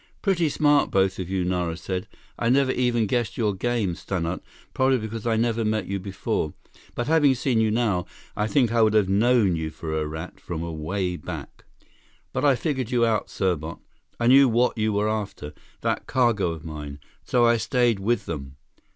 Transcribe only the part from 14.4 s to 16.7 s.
what you were after—that cargo of